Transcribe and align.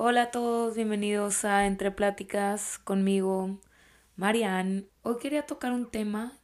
Hola 0.00 0.22
a 0.22 0.30
todos, 0.30 0.76
bienvenidos 0.76 1.44
a 1.44 1.66
Entre 1.66 1.90
Pláticas 1.90 2.78
conmigo, 2.78 3.58
Marianne. 4.14 4.84
Hoy 5.02 5.16
quería 5.20 5.44
tocar 5.44 5.72
un 5.72 5.90
tema 5.90 6.38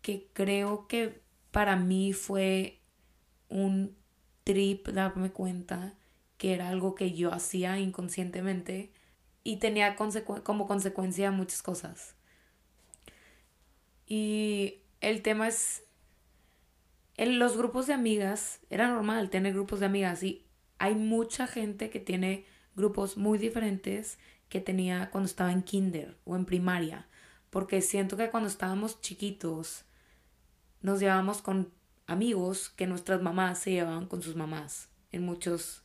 que 0.00 0.26
creo 0.32 0.88
que 0.88 1.22
para 1.52 1.76
mí 1.76 2.12
fue 2.12 2.80
un 3.48 3.96
trip 4.42 4.88
darme 4.88 5.30
cuenta 5.30 5.94
que 6.38 6.54
era 6.54 6.70
algo 6.70 6.96
que 6.96 7.12
yo 7.12 7.32
hacía 7.32 7.78
inconscientemente 7.78 8.90
y 9.44 9.58
tenía 9.58 9.94
como 10.42 10.66
consecuencia 10.66 11.30
muchas 11.30 11.62
cosas. 11.62 12.16
Y 14.08 14.80
el 15.00 15.22
tema 15.22 15.46
es, 15.46 15.84
en 17.16 17.38
los 17.38 17.56
grupos 17.56 17.86
de 17.86 17.92
amigas, 17.92 18.58
era 18.70 18.88
normal 18.88 19.30
tener 19.30 19.52
grupos 19.52 19.78
de 19.78 19.86
amigas 19.86 20.24
y 20.24 20.44
hay 20.78 20.96
mucha 20.96 21.46
gente 21.46 21.88
que 21.88 22.00
tiene 22.00 22.44
grupos 22.74 23.16
muy 23.16 23.38
diferentes 23.38 24.18
que 24.48 24.60
tenía 24.60 25.10
cuando 25.10 25.26
estaba 25.26 25.52
en 25.52 25.62
kinder 25.62 26.16
o 26.24 26.36
en 26.36 26.44
primaria, 26.44 27.06
porque 27.50 27.80
siento 27.82 28.16
que 28.16 28.30
cuando 28.30 28.48
estábamos 28.48 29.00
chiquitos 29.00 29.84
nos 30.80 31.00
llevábamos 31.00 31.42
con 31.42 31.72
amigos 32.06 32.68
que 32.70 32.86
nuestras 32.86 33.22
mamás 33.22 33.58
se 33.58 33.72
llevaban 33.72 34.06
con 34.06 34.22
sus 34.22 34.36
mamás 34.36 34.88
en 35.10 35.24
muchos 35.24 35.82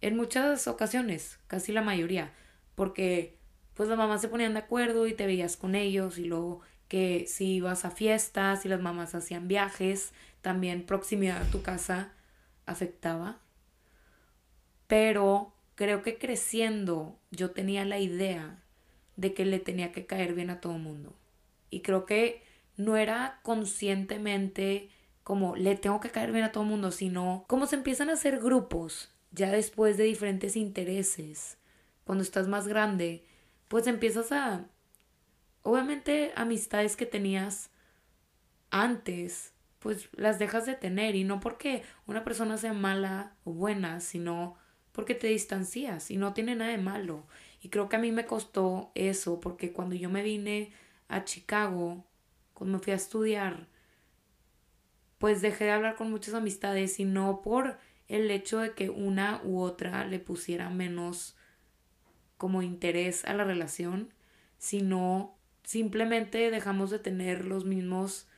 en 0.00 0.16
muchas 0.16 0.68
ocasiones, 0.68 1.38
casi 1.46 1.72
la 1.72 1.80
mayoría, 1.80 2.30
porque 2.74 3.38
pues 3.72 3.88
las 3.88 3.96
mamás 3.96 4.20
se 4.20 4.28
ponían 4.28 4.52
de 4.52 4.58
acuerdo 4.58 5.06
y 5.06 5.14
te 5.14 5.24
veías 5.24 5.56
con 5.56 5.74
ellos 5.74 6.18
y 6.18 6.24
luego 6.24 6.60
que 6.88 7.24
si 7.26 7.54
ibas 7.54 7.86
a 7.86 7.90
fiestas 7.90 8.66
y 8.66 8.68
las 8.68 8.82
mamás 8.82 9.14
hacían 9.14 9.48
viajes, 9.48 10.12
también 10.42 10.84
proximidad 10.84 11.40
a 11.40 11.50
tu 11.50 11.62
casa 11.62 12.12
afectaba. 12.66 13.38
Pero 14.86 15.53
creo 15.74 16.02
que 16.02 16.18
creciendo 16.18 17.18
yo 17.30 17.50
tenía 17.50 17.84
la 17.84 17.98
idea 17.98 18.62
de 19.16 19.34
que 19.34 19.44
le 19.44 19.58
tenía 19.58 19.92
que 19.92 20.06
caer 20.06 20.34
bien 20.34 20.50
a 20.50 20.60
todo 20.60 20.78
mundo. 20.78 21.16
Y 21.70 21.80
creo 21.80 22.06
que 22.06 22.42
no 22.76 22.96
era 22.96 23.40
conscientemente 23.42 24.90
como 25.22 25.56
le 25.56 25.76
tengo 25.76 26.00
que 26.00 26.10
caer 26.10 26.32
bien 26.32 26.44
a 26.44 26.52
todo 26.52 26.64
mundo, 26.64 26.90
sino 26.90 27.44
como 27.48 27.66
se 27.66 27.76
empiezan 27.76 28.10
a 28.10 28.14
hacer 28.14 28.40
grupos 28.40 29.12
ya 29.30 29.50
después 29.50 29.96
de 29.96 30.04
diferentes 30.04 30.56
intereses. 30.56 31.58
Cuando 32.04 32.22
estás 32.22 32.46
más 32.46 32.68
grande, 32.68 33.24
pues 33.68 33.86
empiezas 33.86 34.32
a... 34.32 34.66
Obviamente 35.62 36.32
amistades 36.36 36.94
que 36.94 37.06
tenías 37.06 37.70
antes, 38.70 39.54
pues 39.78 40.10
las 40.12 40.38
dejas 40.38 40.66
de 40.66 40.74
tener 40.74 41.14
y 41.14 41.24
no 41.24 41.40
porque 41.40 41.82
una 42.06 42.22
persona 42.22 42.58
sea 42.58 42.74
mala 42.74 43.34
o 43.44 43.52
buena, 43.52 44.00
sino 44.00 44.56
porque 44.94 45.16
te 45.16 45.26
distancias 45.26 46.12
y 46.12 46.16
no 46.16 46.32
tiene 46.34 46.54
nada 46.54 46.70
de 46.70 46.78
malo. 46.78 47.26
Y 47.60 47.68
creo 47.68 47.88
que 47.88 47.96
a 47.96 47.98
mí 47.98 48.12
me 48.12 48.26
costó 48.26 48.92
eso 48.94 49.40
porque 49.40 49.72
cuando 49.72 49.96
yo 49.96 50.08
me 50.08 50.22
vine 50.22 50.72
a 51.08 51.24
Chicago, 51.24 52.04
cuando 52.52 52.78
me 52.78 52.84
fui 52.84 52.92
a 52.92 52.96
estudiar, 52.96 53.66
pues 55.18 55.42
dejé 55.42 55.64
de 55.64 55.72
hablar 55.72 55.96
con 55.96 56.12
muchas 56.12 56.34
amistades 56.34 57.00
y 57.00 57.04
no 57.04 57.42
por 57.42 57.76
el 58.06 58.30
hecho 58.30 58.60
de 58.60 58.74
que 58.74 58.88
una 58.88 59.40
u 59.42 59.60
otra 59.60 60.06
le 60.06 60.20
pusiera 60.20 60.70
menos 60.70 61.36
como 62.36 62.62
interés 62.62 63.24
a 63.24 63.34
la 63.34 63.42
relación, 63.42 64.14
sino 64.58 65.36
simplemente 65.64 66.52
dejamos 66.52 66.90
de 66.90 67.00
tener 67.00 67.44
los 67.44 67.64
mismos 67.64 68.28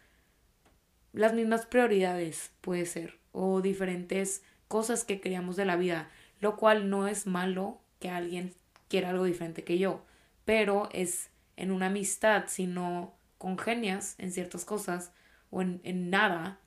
las 1.12 1.32
mismas 1.32 1.64
prioridades, 1.64 2.52
puede 2.60 2.84
ser, 2.84 3.18
o 3.32 3.62
diferentes 3.62 4.42
cosas 4.68 5.04
que 5.04 5.20
queríamos 5.20 5.56
de 5.56 5.64
la 5.64 5.76
vida 5.76 6.10
lo 6.40 6.56
cual 6.56 6.90
no 6.90 7.08
es 7.08 7.26
malo 7.26 7.80
que 7.98 8.10
alguien 8.10 8.54
quiera 8.88 9.10
algo 9.10 9.24
diferente 9.24 9.64
que 9.64 9.78
yo, 9.78 10.04
pero 10.44 10.88
es 10.92 11.30
en 11.56 11.70
una 11.70 11.86
amistad, 11.86 12.44
si 12.48 12.66
no 12.66 13.14
congenias 13.38 14.14
en 14.18 14.32
ciertas 14.32 14.64
cosas 14.64 15.12
o 15.50 15.62
en, 15.62 15.80
en 15.84 16.10
nada, 16.10 16.60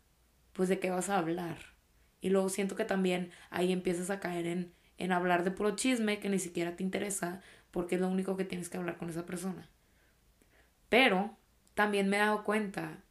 pues 0.53 0.69
de 0.69 0.79
qué 0.79 0.90
vas 0.90 1.09
a 1.09 1.18
hablar. 1.18 1.58
Y 2.22 2.29
luego 2.29 2.50
siento 2.50 2.75
que 2.75 2.85
también 2.85 3.31
ahí 3.50 3.72
empiezas 3.72 4.09
a 4.09 4.19
caer 4.19 4.47
en, 4.47 4.74
en 4.97 5.12
hablar 5.12 5.44
de 5.44 5.52
puro 5.52 5.75
chisme 5.75 6.19
que 6.19 6.29
ni 6.29 6.40
siquiera 6.40 6.75
te 6.75 6.84
interesa 6.84 7.41
porque 7.72 7.96
es 7.96 8.02
lo 8.02 8.09
único 8.09 8.35
que 8.35 8.46
tienes 8.46 8.69
que 8.69 8.78
hablar 8.78 8.97
con 8.97 9.09
esa 9.09 9.25
persona. 9.25 9.69
Pero 10.90 11.38
también 11.75 12.09
me 12.09 12.18
he 12.18 12.19
dado 12.19 12.44
cuenta 12.44 13.03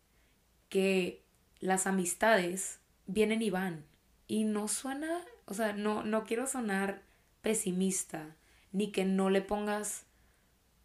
que 0.69 1.25
las 1.61 1.87
amistades 1.87 2.81
vienen 3.07 3.41
y 3.43 3.51
van. 3.51 3.85
Y 4.27 4.45
no 4.45 4.69
suena 4.69 5.23
o 5.49 5.55
sea, 5.55 5.73
no, 5.73 6.03
no 6.05 6.25
quiero 6.25 6.47
sonar 6.47 7.03
pesimista, 7.41 8.37
ni 8.73 8.93
que 8.93 9.05
no 9.05 9.31
le 9.31 9.41
pongas 9.41 10.05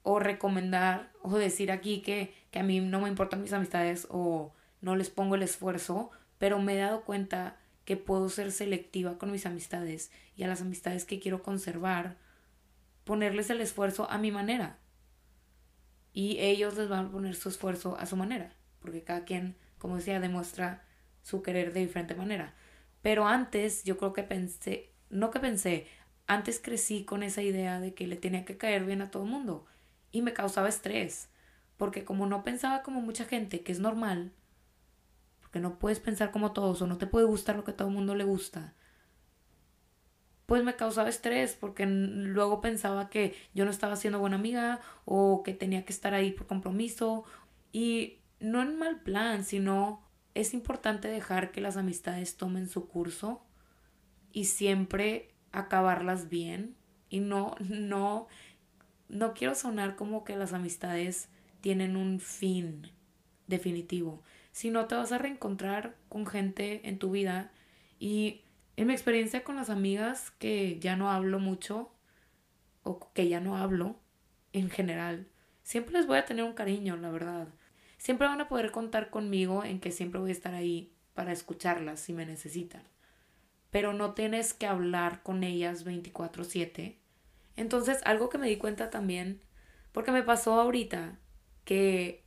o 0.03 0.19
recomendar 0.19 1.12
o 1.22 1.38
decir 1.38 1.72
aquí 1.72 2.01
que, 2.01 2.34
que 2.50 2.59
a 2.59 2.63
mí 2.63 2.79
no 2.79 3.01
me 3.01 3.09
importan 3.09 3.41
mis 3.41 3.53
amistades 3.53 4.07
o 4.09 4.53
no 4.81 4.96
les 4.96 5.09
pongo 5.09 5.35
el 5.35 5.44
esfuerzo, 5.44 6.12
pero 6.38 6.59
me 6.59 6.75
he 6.75 6.78
dado 6.78 7.03
cuenta 7.03 7.57
que 7.84 7.97
puedo 7.97 8.29
ser 8.29 8.53
selectiva 8.53 9.18
con 9.18 9.31
mis 9.31 9.46
amistades 9.46 10.12
y 10.38 10.44
a 10.44 10.47
las 10.47 10.62
amistades 10.62 11.03
que 11.03 11.19
quiero 11.19 11.44
conservar, 11.44 12.16
ponerles 13.03 13.50
el 13.50 13.59
esfuerzo 13.59 14.09
a 14.09 14.18
mi 14.18 14.31
manera. 14.31 14.78
Y 16.13 16.38
ellos 16.40 16.78
les 16.78 16.88
van 16.88 17.07
a 17.07 17.12
poner 17.12 17.35
su 17.35 17.50
esfuerzo 17.50 17.97
a 18.00 18.06
su 18.06 18.16
manera, 18.16 18.53
porque 18.80 19.03
cada 19.03 19.25
quien, 19.25 19.56
como 19.78 19.97
decía, 19.97 20.22
demuestra 20.22 20.85
su 21.22 21.41
querer 21.41 21.74
de 21.74 21.81
diferente 21.81 22.16
manera. 22.16 22.53
Pero 23.03 23.27
antes 23.27 23.83
yo 23.83 23.97
creo 23.97 24.13
que 24.13 24.23
pensé, 24.23 24.91
no 25.09 25.29
que 25.29 25.39
pensé, 25.39 25.87
antes 26.25 26.59
crecí 26.59 27.03
con 27.03 27.21
esa 27.21 27.43
idea 27.43 27.79
de 27.79 27.93
que 27.93 28.07
le 28.07 28.15
tenía 28.15 28.45
que 28.45 28.57
caer 28.57 28.85
bien 28.85 29.01
a 29.01 29.11
todo 29.11 29.23
el 29.23 29.29
mundo 29.29 29.67
y 30.11 30.23
me 30.23 30.33
causaba 30.33 30.69
estrés, 30.69 31.29
porque 31.77 32.05
como 32.05 32.25
no 32.25 32.43
pensaba 32.43 32.81
como 32.81 33.01
mucha 33.01 33.25
gente, 33.25 33.61
que 33.61 33.73
es 33.73 33.79
normal, 33.79 34.31
porque 35.41 35.59
no 35.59 35.77
puedes 35.79 35.99
pensar 35.99 36.31
como 36.31 36.53
todos 36.53 36.81
o 36.81 36.87
no 36.87 36.97
te 36.97 37.05
puede 37.05 37.25
gustar 37.25 37.57
lo 37.57 37.65
que 37.65 37.71
a 37.71 37.77
todo 37.77 37.89
el 37.89 37.93
mundo 37.93 38.15
le 38.15 38.23
gusta, 38.23 38.73
pues 40.45 40.63
me 40.63 40.75
causaba 40.75 41.09
estrés 41.09 41.57
porque 41.59 41.85
luego 41.85 42.61
pensaba 42.61 43.09
que 43.09 43.35
yo 43.53 43.65
no 43.65 43.71
estaba 43.71 43.97
siendo 43.97 44.19
buena 44.19 44.37
amiga 44.37 44.79
o 45.03 45.43
que 45.43 45.53
tenía 45.53 45.83
que 45.83 45.91
estar 45.91 46.13
ahí 46.13 46.31
por 46.31 46.47
compromiso 46.47 47.25
y 47.73 48.19
no 48.39 48.61
en 48.61 48.77
mal 48.77 49.01
plan, 49.01 49.43
sino 49.43 50.01
es 50.33 50.53
importante 50.53 51.07
dejar 51.07 51.51
que 51.51 51.61
las 51.61 51.77
amistades 51.77 52.38
tomen 52.38 52.67
su 52.67 52.88
curso 52.88 53.44
y 54.31 54.45
siempre 54.45 55.31
acabarlas 55.51 56.29
bien 56.29 56.75
y 57.09 57.19
no 57.19 57.55
no 57.59 58.27
no 59.09 59.33
quiero 59.33 59.53
sonar 59.53 59.95
como 59.95 60.23
que 60.23 60.35
las 60.35 60.53
amistades 60.53 61.29
tienen 61.61 61.95
un 61.95 62.19
fin 62.19 62.91
definitivo, 63.47 64.23
sino 64.51 64.88
te 64.88 64.95
vas 64.95 65.11
a 65.11 65.19
reencontrar 65.19 65.95
con 66.09 66.25
gente 66.25 66.88
en 66.88 66.97
tu 66.97 67.11
vida 67.11 67.51
y 68.00 68.41
en 68.75 68.88
mi 68.88 68.94
experiencia 68.94 69.44
con 69.44 69.55
las 69.55 69.69
amigas 69.69 70.31
que 70.31 70.79
ya 70.79 70.95
no 70.95 71.11
hablo 71.11 71.39
mucho 71.39 71.91
o 72.81 73.11
que 73.13 73.29
ya 73.29 73.39
no 73.39 73.55
hablo 73.55 74.00
en 74.51 74.69
general, 74.69 75.27
siempre 75.61 75.94
les 75.94 76.07
voy 76.07 76.17
a 76.17 76.25
tener 76.25 76.44
un 76.44 76.53
cariño, 76.53 76.97
la 76.97 77.11
verdad 77.11 77.47
siempre 78.03 78.27
van 78.27 78.41
a 78.41 78.49
poder 78.49 78.71
contar 78.71 79.09
conmigo 79.09 79.63
en 79.63 79.79
que 79.79 79.89
siempre 79.89 80.19
voy 80.19 80.31
a 80.31 80.33
estar 80.33 80.53
ahí 80.53 80.91
para 81.13 81.31
escucharlas 81.31 82.01
si 82.01 82.11
me 82.11 82.25
necesitan. 82.25 82.83
Pero 83.71 83.93
no 83.93 84.13
tienes 84.13 84.53
que 84.53 84.67
hablar 84.67 85.23
con 85.23 85.41
ellas 85.45 85.85
24/7. 85.85 86.97
Entonces, 87.55 88.01
algo 88.03 88.27
que 88.27 88.37
me 88.37 88.49
di 88.49 88.57
cuenta 88.57 88.89
también, 88.89 89.39
porque 89.93 90.11
me 90.11 90.21
pasó 90.21 90.59
ahorita 90.59 91.17
que 91.63 92.25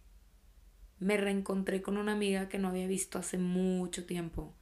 me 0.98 1.18
reencontré 1.18 1.82
con 1.82 1.98
una 1.98 2.12
amiga 2.12 2.48
que 2.48 2.58
no 2.58 2.68
había 2.68 2.86
visto 2.86 3.18
hace 3.18 3.36
mucho 3.36 4.06
tiempo, 4.06 4.54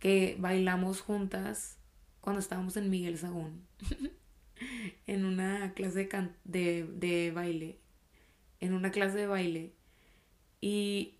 que 0.00 0.34
bailamos 0.40 1.00
juntas 1.00 1.78
cuando 2.20 2.40
estábamos 2.40 2.76
en 2.76 2.90
Miguel 2.90 3.18
Sagún, 3.18 3.68
en 5.06 5.24
una 5.26 5.74
clase 5.74 6.08
de, 6.42 6.88
de 6.92 7.30
baile, 7.30 7.78
en 8.58 8.74
una 8.74 8.90
clase 8.90 9.16
de 9.18 9.26
baile 9.28 9.74
y 10.64 11.18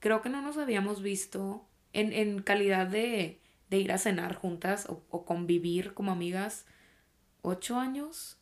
creo 0.00 0.20
que 0.20 0.28
no 0.28 0.42
nos 0.42 0.58
habíamos 0.58 1.00
visto 1.00 1.66
en, 1.94 2.42
calidad 2.42 2.86
de, 2.86 3.40
ir 3.70 3.90
a 3.90 3.96
cenar 3.96 4.34
juntas 4.34 4.86
o, 4.86 5.24
convivir 5.24 5.94
como 5.94 6.12
amigas 6.12 6.66
ocho 7.40 7.78
años 7.78 8.36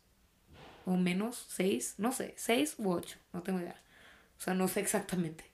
o 0.85 0.97
menos, 0.97 1.45
seis, 1.47 1.95
no 1.97 2.11
sé, 2.11 2.33
seis 2.35 2.75
u 2.79 2.91
ocho, 2.91 3.17
no 3.31 3.43
tengo 3.43 3.61
idea. 3.61 3.81
O 4.37 4.41
sea, 4.41 4.53
no 4.55 4.67
sé 4.67 4.81
exactamente. 4.81 5.45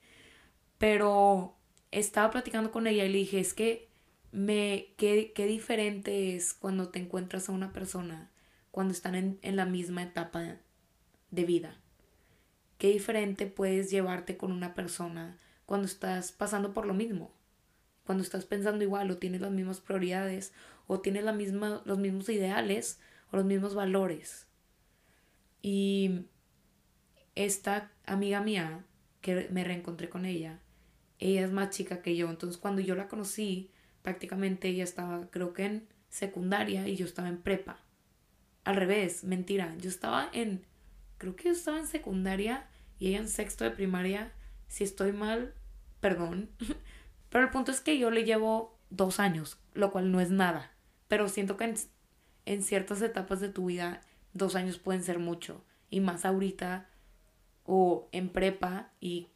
Pero 0.79 1.55
estaba 1.91 2.31
platicando 2.31 2.71
con 2.71 2.87
ella 2.87 3.05
y 3.05 3.09
le 3.09 3.19
dije, 3.19 3.39
es 3.39 3.53
que 3.53 3.87
me, 4.31 4.95
qué, 4.97 5.31
qué 5.35 5.45
diferente 5.45 6.35
es 6.35 6.55
cuando 6.55 6.89
te 6.89 6.97
encuentras 6.97 7.49
a 7.49 7.51
una 7.51 7.71
persona 7.71 8.31
cuando 8.71 8.93
están 8.93 9.13
en, 9.13 9.37
en 9.43 9.55
la 9.55 9.65
misma 9.65 10.01
etapa 10.01 10.57
de 11.29 11.45
vida 11.45 11.77
qué 12.77 12.89
diferente 12.89 13.47
puedes 13.47 13.89
llevarte 13.91 14.37
con 14.37 14.51
una 14.51 14.73
persona 14.75 15.37
cuando 15.65 15.85
estás 15.85 16.31
pasando 16.31 16.73
por 16.73 16.85
lo 16.85 16.93
mismo. 16.93 17.31
cuando 18.05 18.23
estás 18.23 18.45
pensando 18.45 18.83
igual 18.85 19.11
o 19.11 19.17
tienes 19.17 19.41
las 19.41 19.51
mismas 19.51 19.81
prioridades 19.81 20.53
o 20.87 21.01
tienes 21.01 21.25
la 21.25 21.33
misma, 21.33 21.81
los 21.85 21.97
mismos 21.99 22.29
ideales 22.29 22.99
o 23.31 23.37
los 23.37 23.45
mismos 23.45 23.75
valores. 23.75 24.47
Y 25.61 26.21
esta 27.35 27.91
amiga 28.05 28.41
mía, 28.41 28.85
que 29.21 29.49
me 29.51 29.65
reencontré 29.65 30.09
con 30.09 30.25
ella, 30.25 30.59
ella 31.19 31.43
es 31.43 31.51
más 31.51 31.71
chica 31.71 32.01
que 32.01 32.15
yo, 32.15 32.29
entonces 32.29 32.57
cuando 32.57 32.81
yo 32.81 32.95
la 32.95 33.07
conocí, 33.09 33.71
prácticamente 34.03 34.69
ella 34.69 34.85
estaba, 34.85 35.29
creo 35.29 35.53
que 35.53 35.65
en 35.65 35.87
secundaria 36.09 36.87
y 36.87 36.95
yo 36.95 37.05
estaba 37.05 37.27
en 37.27 37.41
prepa. 37.41 37.79
Al 38.63 38.75
revés, 38.77 39.23
mentira, 39.23 39.75
yo 39.79 39.89
estaba 39.89 40.29
en, 40.31 40.63
creo 41.17 41.35
que 41.35 41.45
yo 41.45 41.51
estaba 41.51 41.79
en 41.79 41.87
secundaria 41.87 42.67
y 42.99 43.09
ella 43.09 43.19
en 43.19 43.29
sexto 43.29 43.63
de 43.63 43.71
primaria. 43.71 44.31
Si 44.67 44.83
estoy 44.83 45.11
mal, 45.11 45.53
perdón. 45.99 46.49
Pero 47.29 47.43
el 47.43 47.51
punto 47.51 47.71
es 47.71 47.81
que 47.81 47.97
yo 47.97 48.09
le 48.11 48.23
llevo 48.23 48.77
dos 48.89 49.19
años, 49.19 49.59
lo 49.73 49.91
cual 49.91 50.11
no 50.11 50.19
es 50.19 50.29
nada. 50.29 50.71
Pero 51.07 51.27
siento 51.27 51.57
que 51.57 51.65
en, 51.65 51.75
en 52.45 52.63
ciertas 52.63 53.01
etapas 53.01 53.39
de 53.39 53.49
tu 53.49 53.65
vida, 53.65 54.01
dos 54.33 54.55
años 54.55 54.77
pueden 54.77 55.03
ser 55.03 55.19
mucho. 55.19 55.63
Y 55.89 55.99
más 55.99 56.25
ahorita, 56.25 56.89
o 57.65 58.09
en 58.11 58.29
prepa 58.29 58.91
y 58.99 59.27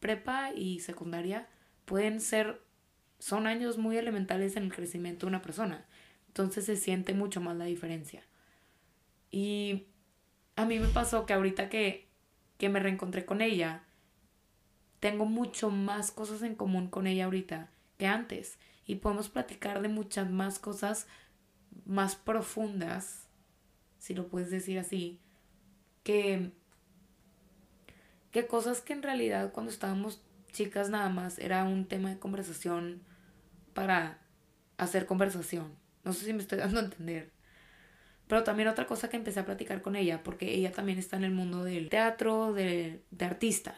prepa 0.00 0.52
y 0.52 0.80
secundaria, 0.80 1.48
pueden 1.84 2.20
ser, 2.20 2.62
son 3.18 3.46
años 3.46 3.78
muy 3.78 3.96
elementales 3.96 4.56
en 4.56 4.64
el 4.64 4.74
crecimiento 4.74 5.26
de 5.26 5.30
una 5.30 5.42
persona. 5.42 5.86
Entonces 6.28 6.66
se 6.66 6.76
siente 6.76 7.14
mucho 7.14 7.40
más 7.40 7.56
la 7.56 7.64
diferencia. 7.64 8.22
Y 9.30 9.86
a 10.56 10.64
mí 10.64 10.78
me 10.78 10.88
pasó 10.88 11.26
que 11.26 11.34
ahorita 11.34 11.68
que, 11.68 12.08
que 12.58 12.68
me 12.68 12.80
reencontré 12.80 13.26
con 13.26 13.42
ella, 13.42 13.84
tengo 15.00 15.26
mucho 15.26 15.70
más 15.70 16.10
cosas 16.10 16.42
en 16.42 16.54
común 16.54 16.88
con 16.88 17.06
ella 17.06 17.26
ahorita 17.26 17.70
que 17.98 18.06
antes. 18.06 18.58
Y 18.86 18.96
podemos 18.96 19.28
platicar 19.28 19.82
de 19.82 19.88
muchas 19.88 20.30
más 20.30 20.58
cosas 20.58 21.06
más 21.84 22.16
profundas, 22.16 23.28
si 23.98 24.14
lo 24.14 24.28
puedes 24.28 24.50
decir 24.50 24.78
así, 24.78 25.20
que, 26.02 26.50
que 28.30 28.46
cosas 28.46 28.80
que 28.80 28.94
en 28.94 29.02
realidad 29.02 29.52
cuando 29.52 29.70
estábamos 29.70 30.22
chicas 30.52 30.88
nada 30.88 31.10
más 31.10 31.38
era 31.38 31.64
un 31.64 31.86
tema 31.86 32.08
de 32.08 32.18
conversación 32.18 33.02
para 33.74 34.18
hacer 34.78 35.04
conversación. 35.04 35.74
No 36.02 36.12
sé 36.14 36.24
si 36.24 36.32
me 36.32 36.40
estoy 36.40 36.58
dando 36.58 36.80
a 36.80 36.84
entender. 36.84 37.35
Pero 38.26 38.44
también 38.44 38.68
otra 38.68 38.86
cosa 38.86 39.08
que 39.08 39.16
empecé 39.16 39.40
a 39.40 39.46
platicar 39.46 39.82
con 39.82 39.96
ella, 39.96 40.22
porque 40.22 40.54
ella 40.54 40.72
también 40.72 40.98
está 40.98 41.16
en 41.16 41.24
el 41.24 41.32
mundo 41.32 41.64
del 41.64 41.88
teatro, 41.88 42.52
de, 42.52 43.02
de 43.10 43.24
artista. 43.24 43.76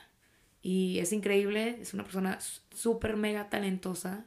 Y 0.62 0.99
es 1.00 1.12
increíble, 1.12 1.79
es 1.81 1.95
una 1.95 2.05
persona 2.05 2.39
súper 2.75 3.17
mega 3.17 3.50
talentosa. 3.50 4.27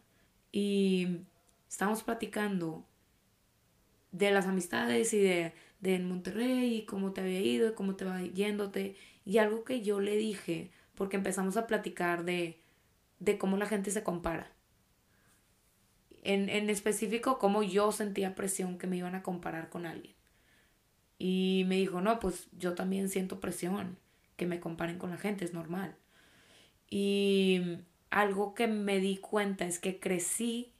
Y 0.51 1.21
estamos 1.69 2.03
platicando 2.03 2.85
de 4.11 4.31
las 4.31 4.45
amistades 4.45 5.13
y 5.13 5.19
de, 5.19 5.53
de 5.79 5.99
Monterrey 5.99 6.75
y 6.75 6.85
cómo 6.85 7.13
te 7.13 7.21
había 7.21 7.41
ido 7.41 7.69
y 7.69 7.73
cómo 7.73 7.95
te 7.95 8.05
va 8.05 8.21
yéndote. 8.21 8.95
Y 9.25 9.37
algo 9.39 9.63
que 9.63 9.81
yo 9.81 9.99
le 9.99 10.17
dije, 10.17 10.71
porque 10.95 11.17
empezamos 11.17 11.57
a 11.57 11.67
platicar 11.67 12.25
de, 12.25 12.59
de 13.19 13.37
cómo 13.37 13.57
la 13.57 13.65
gente 13.65 13.91
se 13.91 14.03
compara. 14.03 14.51
En, 16.21 16.49
en 16.49 16.69
específico, 16.69 17.39
cómo 17.39 17.63
yo 17.63 17.91
sentía 17.91 18.35
presión 18.35 18.77
que 18.77 18.87
me 18.87 18.97
iban 18.97 19.15
a 19.15 19.23
comparar 19.23 19.69
con 19.69 19.85
alguien. 19.85 20.15
Y 21.17 21.65
me 21.67 21.75
dijo, 21.75 22.01
no, 22.01 22.19
pues 22.19 22.47
yo 22.57 22.73
también 22.73 23.09
siento 23.09 23.39
presión, 23.39 23.97
que 24.37 24.47
me 24.47 24.59
comparen 24.59 24.97
con 24.97 25.11
la 25.11 25.17
gente, 25.17 25.45
es 25.45 25.53
normal. 25.53 25.95
Y 26.89 27.61
algo 28.09 28.53
que 28.53 28.67
me 28.67 28.99
di 28.99 29.17
cuenta 29.17 29.65
es 29.65 29.79
que 29.79 29.99
crecí 29.99 30.73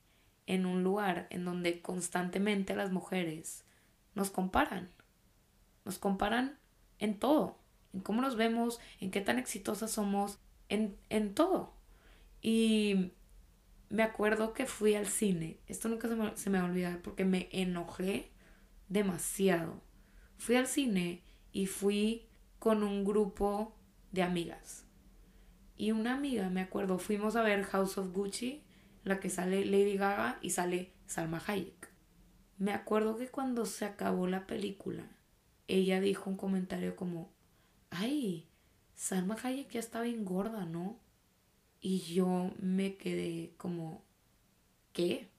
en 0.47 0.65
un 0.65 0.83
lugar 0.83 1.27
en 1.29 1.45
donde 1.45 1.81
constantemente 1.81 2.75
las 2.75 2.91
mujeres 2.91 3.63
nos 4.15 4.29
comparan. 4.31 4.89
Nos 5.85 5.97
comparan 5.97 6.57
en 6.99 7.17
todo, 7.17 7.57
en 7.93 8.01
cómo 8.01 8.21
nos 8.21 8.35
vemos, 8.35 8.79
en 8.99 9.11
qué 9.11 9.21
tan 9.21 9.39
exitosas 9.39 9.91
somos, 9.91 10.39
en, 10.69 10.97
en 11.09 11.33
todo. 11.33 11.73
Y 12.41 13.11
me 13.91 14.03
acuerdo 14.03 14.53
que 14.53 14.65
fui 14.65 14.95
al 14.95 15.07
cine. 15.07 15.59
Esto 15.67 15.89
nunca 15.89 16.07
se 16.07 16.15
me, 16.15 16.35
se 16.37 16.49
me 16.49 16.59
va 16.59 16.65
a 16.65 16.69
olvidar 16.69 17.01
porque 17.01 17.25
me 17.25 17.49
enojé 17.51 18.31
demasiado. 18.87 19.81
Fui 20.37 20.55
al 20.55 20.67
cine 20.67 21.21
y 21.51 21.65
fui 21.67 22.27
con 22.57 22.83
un 22.83 23.03
grupo 23.03 23.75
de 24.11 24.23
amigas. 24.23 24.85
Y 25.77 25.91
una 25.91 26.13
amiga, 26.13 26.49
me 26.49 26.61
acuerdo, 26.61 26.99
fuimos 26.99 27.35
a 27.35 27.41
ver 27.41 27.63
House 27.63 27.97
of 27.97 28.13
Gucci, 28.13 28.63
la 29.03 29.19
que 29.19 29.29
sale 29.29 29.65
Lady 29.65 29.97
Gaga 29.97 30.37
y 30.41 30.51
sale 30.51 30.93
Salma 31.07 31.41
Hayek. 31.45 31.89
Me 32.57 32.71
acuerdo 32.71 33.17
que 33.17 33.27
cuando 33.27 33.65
se 33.65 33.85
acabó 33.85 34.27
la 34.27 34.45
película, 34.45 35.03
ella 35.67 35.99
dijo 35.99 36.29
un 36.29 36.37
comentario 36.37 36.95
como, 36.95 37.33
ay, 37.89 38.47
Salma 38.95 39.35
Hayek 39.43 39.71
ya 39.71 39.79
estaba 39.79 40.05
bien 40.05 40.23
¿no? 40.23 40.99
Y 41.81 41.99
yo 42.01 42.51
me 42.59 42.95
quedé 42.95 43.53
como, 43.57 44.03
¿qué? 44.93 45.29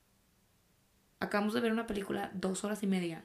Acabamos 1.21 1.55
de 1.55 1.61
ver 1.61 1.73
una 1.73 1.87
película 1.87 2.33
dos 2.35 2.65
horas 2.65 2.83
y 2.83 2.89
media. 2.89 3.25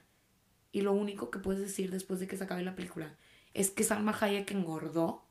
Y 0.70 0.82
lo 0.82 0.92
único 0.92 1.30
que 1.30 1.40
puedes 1.40 1.60
decir 1.60 1.90
después 1.90 2.20
de 2.20 2.28
que 2.28 2.36
se 2.36 2.44
acabe 2.44 2.62
la 2.62 2.76
película 2.76 3.16
es 3.54 3.70
que 3.70 3.82
Salma 3.82 4.16
Hayek 4.18 4.50
engordó. 4.52 5.24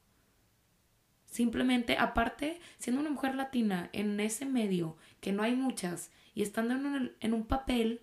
Simplemente, 1.25 1.97
aparte, 1.97 2.59
siendo 2.77 3.01
una 3.01 3.09
mujer 3.09 3.35
latina 3.35 3.89
en 3.93 4.19
ese 4.19 4.45
medio, 4.45 4.97
que 5.21 5.31
no 5.31 5.43
hay 5.43 5.55
muchas, 5.55 6.11
y 6.33 6.41
estando 6.41 6.73
en 6.73 6.85
un, 6.85 7.11
en 7.19 7.33
un 7.33 7.45
papel 7.45 8.01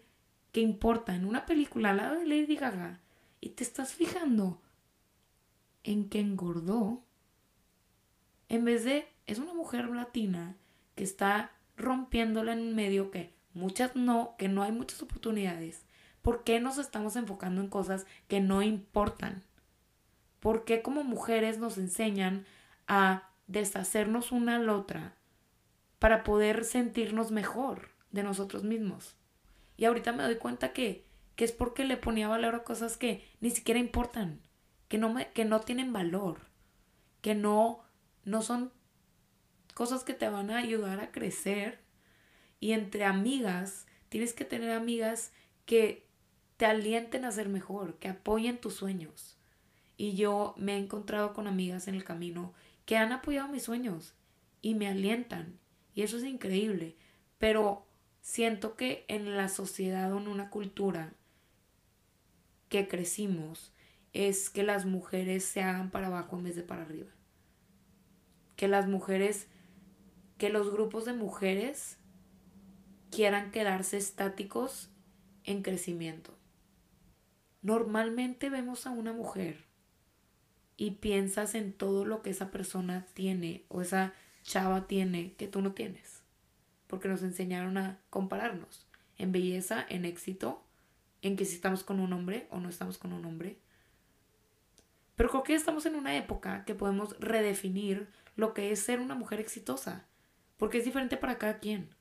que 0.52 0.60
importa, 0.60 1.14
en 1.14 1.26
una 1.26 1.46
película 1.46 1.90
al 1.90 1.98
lado 1.98 2.18
de 2.18 2.26
Lady 2.26 2.56
Gaga, 2.56 3.00
y 3.40 3.50
te 3.50 3.64
estás 3.64 3.92
fijando 3.92 4.62
en 5.82 6.08
que 6.08 6.20
engordó, 6.20 7.04
en 8.48 8.64
vez 8.64 8.84
de, 8.84 9.08
es 9.26 9.38
una 9.38 9.54
mujer 9.54 9.88
latina 9.88 10.56
que 10.94 11.04
está 11.04 11.52
rompiéndola 11.76 12.52
en 12.52 12.74
medio 12.74 13.10
que 13.10 13.34
muchas 13.52 13.96
no, 13.96 14.34
que 14.38 14.48
no 14.48 14.62
hay 14.62 14.72
muchas 14.72 15.02
oportunidades. 15.02 15.84
¿Por 16.22 16.44
qué 16.44 16.60
nos 16.60 16.78
estamos 16.78 17.16
enfocando 17.16 17.60
en 17.60 17.68
cosas 17.68 18.06
que 18.28 18.40
no 18.40 18.62
importan? 18.62 19.42
¿Por 20.40 20.64
qué 20.64 20.82
como 20.82 21.04
mujeres 21.04 21.58
nos 21.58 21.78
enseñan 21.78 22.46
a 22.86 23.30
deshacernos 23.46 24.32
una 24.32 24.56
a 24.56 24.58
la 24.58 24.76
otra 24.76 25.14
para 25.98 26.24
poder 26.24 26.64
sentirnos 26.64 27.30
mejor 27.30 27.88
de 28.10 28.22
nosotros 28.22 28.62
mismos. 28.62 29.16
Y 29.76 29.86
ahorita 29.86 30.12
me 30.12 30.22
doy 30.22 30.36
cuenta 30.36 30.72
que, 30.72 31.04
que 31.36 31.44
es 31.44 31.52
porque 31.52 31.84
le 31.84 31.96
ponía 31.96 32.28
valor 32.28 32.54
a 32.54 32.64
cosas 32.64 32.96
que 32.96 33.26
ni 33.40 33.50
siquiera 33.50 33.80
importan, 33.80 34.40
que 34.88 34.98
no, 34.98 35.12
me, 35.12 35.30
que 35.32 35.44
no 35.44 35.60
tienen 35.60 35.92
valor, 35.92 36.40
que 37.20 37.34
no, 37.34 37.82
no 38.24 38.42
son 38.42 38.72
cosas 39.74 40.04
que 40.04 40.14
te 40.14 40.28
van 40.28 40.50
a 40.50 40.58
ayudar 40.58 41.00
a 41.00 41.10
crecer. 41.10 41.80
Y 42.60 42.72
entre 42.72 43.04
amigas, 43.04 43.86
tienes 44.08 44.32
que 44.32 44.44
tener 44.44 44.70
amigas 44.70 45.32
que 45.66 46.06
te 46.56 46.66
alienten 46.66 47.24
a 47.24 47.32
ser 47.32 47.48
mejor, 47.48 47.98
que 47.98 48.08
apoyen 48.08 48.58
tus 48.58 48.74
sueños. 48.74 49.36
Y 49.96 50.14
yo 50.14 50.54
me 50.56 50.74
he 50.74 50.78
encontrado 50.78 51.34
con 51.34 51.46
amigas 51.46 51.88
en 51.88 51.94
el 51.94 52.04
camino 52.04 52.52
que 52.84 52.96
han 52.96 53.12
apoyado 53.12 53.48
mis 53.48 53.64
sueños 53.64 54.14
y 54.62 54.74
me 54.74 54.88
alientan. 54.88 55.58
Y 55.94 56.02
eso 56.02 56.16
es 56.16 56.24
increíble. 56.24 56.96
Pero 57.38 57.86
siento 58.20 58.76
que 58.76 59.04
en 59.08 59.36
la 59.36 59.48
sociedad 59.48 60.12
o 60.12 60.18
en 60.18 60.28
una 60.28 60.50
cultura 60.50 61.12
que 62.68 62.88
crecimos 62.88 63.72
es 64.12 64.48
que 64.48 64.62
las 64.62 64.86
mujeres 64.86 65.44
se 65.44 65.62
hagan 65.62 65.90
para 65.90 66.06
abajo 66.06 66.36
en 66.36 66.44
vez 66.44 66.56
de 66.56 66.62
para 66.62 66.82
arriba. 66.82 67.10
Que 68.56 68.68
las 68.68 68.88
mujeres, 68.88 69.48
que 70.38 70.50
los 70.50 70.70
grupos 70.70 71.04
de 71.04 71.12
mujeres 71.12 71.98
quieran 73.10 73.50
quedarse 73.50 73.96
estáticos 73.96 74.90
en 75.44 75.62
crecimiento. 75.62 76.36
Normalmente 77.62 78.50
vemos 78.50 78.86
a 78.86 78.90
una 78.90 79.12
mujer 79.12 79.64
y 80.76 80.92
piensas 80.92 81.54
en 81.54 81.72
todo 81.72 82.04
lo 82.04 82.22
que 82.22 82.30
esa 82.30 82.50
persona 82.50 83.06
tiene 83.14 83.64
o 83.68 83.80
esa 83.80 84.12
chava 84.42 84.86
tiene 84.86 85.34
que 85.34 85.48
tú 85.48 85.62
no 85.62 85.72
tienes. 85.72 86.22
Porque 86.86 87.08
nos 87.08 87.22
enseñaron 87.22 87.78
a 87.78 88.00
compararnos 88.10 88.86
en 89.16 89.32
belleza, 89.32 89.84
en 89.88 90.04
éxito, 90.04 90.62
en 91.22 91.36
que 91.36 91.44
si 91.44 91.54
estamos 91.54 91.84
con 91.84 92.00
un 92.00 92.12
hombre 92.12 92.46
o 92.50 92.58
no 92.58 92.68
estamos 92.68 92.98
con 92.98 93.12
un 93.12 93.24
hombre. 93.24 93.56
Pero 95.16 95.30
creo 95.30 95.42
que 95.42 95.54
estamos 95.54 95.86
en 95.86 95.94
una 95.94 96.16
época 96.16 96.64
que 96.64 96.74
podemos 96.74 97.18
redefinir 97.20 98.08
lo 98.36 98.52
que 98.52 98.72
es 98.72 98.80
ser 98.80 99.00
una 99.00 99.14
mujer 99.14 99.40
exitosa. 99.40 100.04
Porque 100.64 100.78
es 100.78 100.86
diferente 100.86 101.18
para 101.18 101.36
cada 101.36 101.58
quien. 101.58 101.94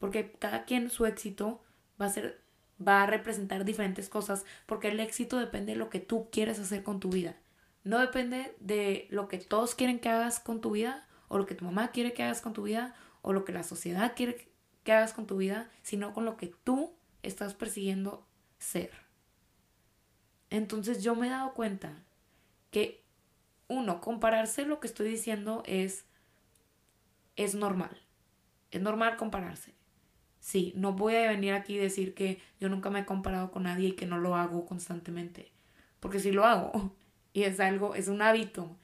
Porque 0.00 0.32
cada 0.32 0.64
quien 0.64 0.90
su 0.90 1.06
éxito 1.06 1.62
va 2.00 2.06
a 2.06 2.08
ser 2.10 2.42
va 2.84 3.04
a 3.04 3.06
representar 3.06 3.64
diferentes 3.64 4.08
cosas 4.08 4.44
porque 4.66 4.88
el 4.88 4.98
éxito 4.98 5.38
depende 5.38 5.74
de 5.74 5.78
lo 5.78 5.90
que 5.90 6.00
tú 6.00 6.28
quieres 6.32 6.58
hacer 6.58 6.82
con 6.82 6.98
tu 6.98 7.10
vida. 7.10 7.36
No 7.84 8.00
depende 8.00 8.56
de 8.58 9.06
lo 9.10 9.28
que 9.28 9.38
todos 9.38 9.76
quieren 9.76 10.00
que 10.00 10.08
hagas 10.08 10.40
con 10.40 10.60
tu 10.60 10.72
vida, 10.72 11.06
o 11.28 11.38
lo 11.38 11.46
que 11.46 11.54
tu 11.54 11.64
mamá 11.64 11.92
quiere 11.92 12.12
que 12.12 12.24
hagas 12.24 12.40
con 12.40 12.52
tu 12.52 12.64
vida, 12.64 12.96
o 13.22 13.32
lo 13.32 13.44
que 13.44 13.52
la 13.52 13.62
sociedad 13.62 14.14
quiere 14.16 14.48
qué 14.82 14.92
hagas 14.92 15.12
con 15.12 15.28
tu 15.28 15.36
vida, 15.36 15.70
sino 15.82 16.12
con 16.12 16.24
lo 16.24 16.36
que 16.36 16.48
tú 16.64 16.92
estás 17.22 17.54
persiguiendo 17.54 18.26
ser. 18.58 18.90
Entonces 20.48 21.00
yo 21.04 21.14
me 21.14 21.28
he 21.28 21.30
dado 21.30 21.54
cuenta 21.54 22.02
que, 22.72 23.04
uno, 23.68 24.00
compararse 24.00 24.66
lo 24.66 24.80
que 24.80 24.88
estoy 24.88 25.08
diciendo 25.08 25.62
es, 25.64 26.06
es 27.44 27.54
normal. 27.54 27.96
Es 28.70 28.82
normal 28.82 29.16
compararse. 29.16 29.74
Sí, 30.40 30.72
no 30.76 30.92
voy 30.92 31.16
a 31.16 31.28
venir 31.28 31.54
aquí 31.54 31.74
y 31.74 31.78
decir 31.78 32.14
que 32.14 32.40
yo 32.60 32.68
nunca 32.68 32.90
me 32.90 33.00
he 33.00 33.04
comparado 33.06 33.50
con 33.50 33.62
nadie 33.62 33.88
y 33.88 33.92
que 33.92 34.06
no 34.06 34.18
lo 34.18 34.36
hago 34.36 34.66
constantemente. 34.66 35.50
Porque 36.00 36.20
sí 36.20 36.32
lo 36.32 36.44
hago. 36.44 36.94
Y 37.32 37.44
es 37.44 37.60
algo, 37.60 37.94
es 37.94 38.08
un 38.08 38.22
hábito. 38.22 38.76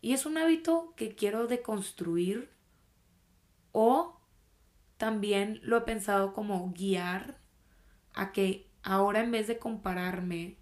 Y 0.00 0.12
es 0.12 0.26
un 0.26 0.36
hábito 0.38 0.92
que 0.96 1.14
quiero 1.14 1.46
deconstruir 1.46 2.50
o 3.70 4.20
también 4.96 5.60
lo 5.62 5.76
he 5.76 5.82
pensado 5.82 6.32
como 6.32 6.72
guiar 6.72 7.38
a 8.12 8.32
que 8.32 8.68
ahora 8.82 9.20
en 9.20 9.30
vez 9.30 9.46
de 9.46 9.58
compararme 9.58 10.56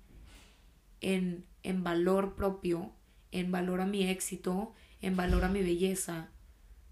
en, 1.01 1.47
en 1.63 1.83
valor 1.83 2.35
propio, 2.35 2.93
en 3.33 3.51
valor 3.51 3.81
a 3.81 3.87
mi 3.87 4.07
éxito, 4.07 4.75
en 5.01 5.17
valor 5.17 5.45
a 5.45 5.49
mi 5.49 5.63
belleza, 5.63 6.29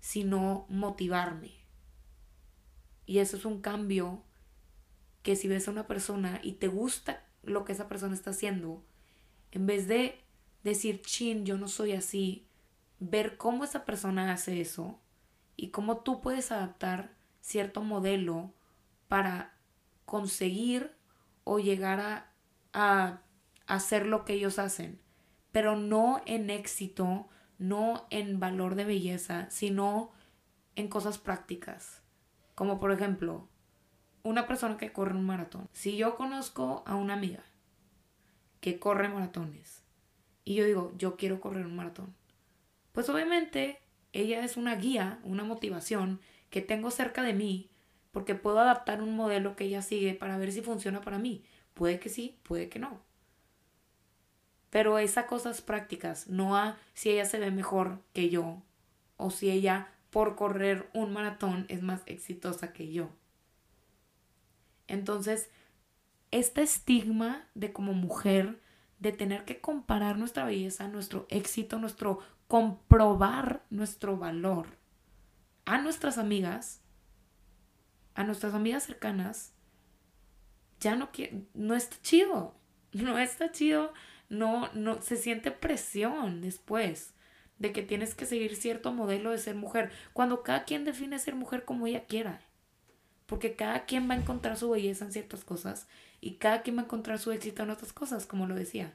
sino 0.07 0.67
motivarme. 0.69 1.51
Y 3.07 3.19
eso 3.19 3.37
es 3.37 3.45
un 3.45 3.61
cambio 3.61 4.23
que 5.25 5.35
si 5.35 5.49
ves 5.49 5.67
a 5.67 5.73
una 5.73 5.89
persona 5.89 6.39
y 6.45 6.53
te 6.53 6.69
gusta 6.69 7.27
lo 7.43 7.65
que 7.65 7.73
esa 7.73 7.89
persona 7.89 8.15
está 8.15 8.31
haciendo, 8.31 8.85
en 9.51 9.67
vez 9.67 9.89
de 9.89 10.23
decir, 10.63 11.03
chin, 11.03 11.45
yo 11.45 11.59
no 11.59 11.67
soy 11.67 11.91
así, 11.91 12.47
ver 13.01 13.37
cómo 13.37 13.65
esa 13.65 13.85
persona 13.85 14.33
hace 14.33 14.61
eso 14.61 15.01
y 15.57 15.71
cómo 15.71 15.97
tú 15.97 16.21
puedes 16.21 16.53
adaptar 16.53 17.17
cierto 17.41 17.83
modelo 17.83 18.55
para 19.09 19.59
conseguir 20.05 20.93
o 21.43 21.59
llegar 21.59 21.99
a, 21.99 22.33
a 22.73 23.23
hacer 23.67 24.07
lo 24.07 24.25
que 24.25 24.35
ellos 24.35 24.61
hacen, 24.61 25.01
pero 25.51 25.75
no 25.75 26.23
en 26.27 26.49
éxito, 26.49 27.29
no 27.59 28.07
en 28.11 28.41
valor 28.41 28.75
de 28.75 28.85
belleza, 28.85 29.51
sino 29.51 30.11
en 30.75 30.89
cosas 30.89 31.19
prácticas. 31.19 32.03
Como 32.55 32.79
por 32.81 32.93
ejemplo, 32.93 33.49
una 34.23 34.47
persona 34.47 34.77
que 34.77 34.93
corre 34.93 35.15
un 35.15 35.25
maratón. 35.25 35.69
Si 35.73 35.97
yo 35.97 36.17
conozco 36.17 36.83
a 36.87 36.97
una 36.97 37.15
amiga 37.15 37.45
que 38.61 38.79
corre 38.79 39.09
maratones 39.09 39.83
y 40.45 40.55
yo 40.55 40.65
digo, 40.65 40.93
yo 40.99 41.17
quiero 41.17 41.41
correr 41.41 41.67
un 41.67 41.77
maratón, 41.77 42.15
pues 42.93 43.09
obviamente 43.09 43.79
ella 44.13 44.45
es 44.45 44.57
una 44.57 44.75
guía, 44.77 45.21
una 45.23 45.45
motivación 45.45 46.21
que 46.51 46.63
tengo 46.63 46.91
cerca 46.91 47.23
de 47.23 47.35
mí 47.35 47.71
porque 48.11 48.35
puedo 48.35 48.59
adaptar 48.61 49.03
un 49.03 49.15
modelo 49.15 49.57
que 49.57 49.65
ella 49.65 49.83
sigue 49.83 50.15
para 50.15 50.39
ver 50.39 50.51
si 50.51 50.63
funciona 50.63 51.03
para 51.03 51.19
mí. 51.19 51.45
Puede 51.75 52.01
que 52.01 52.09
sí, 52.09 52.39
puede 52.43 52.71
que 52.71 52.79
no. 52.79 53.06
Pero 54.71 54.99
esas 54.99 55.27
cosas 55.27 55.61
prácticas, 55.61 56.29
no 56.29 56.57
a 56.57 56.77
si 56.95 57.11
ella 57.11 57.25
se 57.25 57.39
ve 57.39 57.51
mejor 57.51 58.01
que 58.13 58.29
yo 58.31 58.63
o 59.17 59.31
si 59.31 59.51
ella 59.51 59.89
por 60.11 60.37
correr 60.37 60.89
un 60.93 61.13
maratón 61.13 61.67
es 61.69 61.83
más 61.83 62.03
exitosa 62.07 62.73
que 62.73 62.93
yo. 62.93 63.11
Entonces, 64.89 65.51
este 66.31 66.63
estigma 66.63 67.47
de 67.55 67.73
como 67.73 67.93
mujer, 67.93 68.61
de 68.99 69.13
tener 69.13 69.45
que 69.45 69.61
comparar 69.61 70.19
nuestra 70.19 70.45
belleza, 70.45 70.89
nuestro 70.89 71.27
éxito, 71.29 71.79
nuestro 71.79 72.21
comprobar 72.49 73.65
nuestro 73.71 74.17
valor 74.17 74.79
a 75.65 75.79
nuestras 75.79 76.17
amigas, 76.17 76.81
a 78.15 78.25
nuestras 78.25 78.55
amigas 78.55 78.85
cercanas, 78.85 79.53
ya 80.81 80.95
no 80.95 81.11
quiere, 81.11 81.45
no 81.55 81.75
está 81.75 81.97
chido, 82.03 82.55
no 82.93 83.19
está 83.19 83.51
chido, 83.51 83.93
no, 84.29 84.71
no, 84.75 85.01
se 85.03 85.17
siente 85.17 85.51
presión 85.51 86.41
después 86.41 87.15
de 87.59 87.73
que 87.73 87.83
tienes 87.83 88.15
que 88.15 88.27
seguir 88.27 88.57
cierto 88.57 88.93
modelo 88.93 89.31
de 89.31 89.39
ser 89.39 89.55
mujer, 89.55 89.91
cuando 90.13 90.43
cada 90.43 90.65
quien 90.65 90.85
define 90.85 91.19
ser 91.19 91.35
mujer 91.35 91.65
como 91.65 91.87
ella 91.87 92.05
quiera. 92.05 92.41
Porque 93.27 93.57
cada 93.57 93.87
quien 93.87 94.09
va 94.09 94.15
a 94.15 94.19
encontrar 94.19 94.57
su 94.57 94.71
belleza 94.71 95.05
en 95.05 95.13
ciertas 95.13 95.45
cosas 95.45 95.89
y 96.21 96.35
cada 96.35 96.63
quien 96.63 96.77
va 96.77 96.83
a 96.83 96.85
encontrar 96.85 97.19
su 97.19 97.33
éxito 97.33 97.63
en 97.63 97.71
otras 97.71 97.93
cosas, 97.93 98.27
como 98.27 98.47
lo 98.47 98.55
decía. 98.55 98.95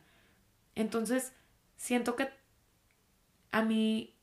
Entonces, 0.75 1.33
siento 1.75 2.15
que 2.15 2.29
a 3.51 3.61
mí 3.63 4.15